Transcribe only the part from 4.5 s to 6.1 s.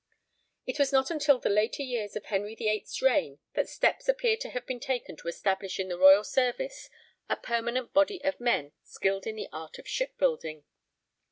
been taken to establish in the